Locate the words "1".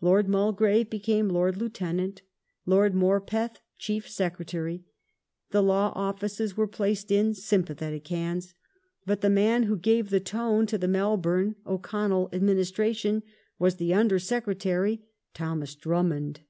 0.26-0.30